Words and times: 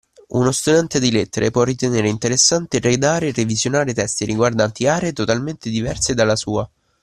Uno 0.29 0.51
studente 0.51 0.99
di 0.99 1.11
Lettere 1.11 1.51
può 1.51 1.61
ritenere 1.61 2.09
interessante 2.09 2.79
redare 2.79 3.27
e 3.27 3.33
revisionare 3.33 3.93
testi 3.93 4.25
riguardanti 4.25 4.87
aree 4.87 5.13
totalmente 5.13 5.69
diverse 5.69 6.15
dalla 6.15 6.35
sua 6.35 6.67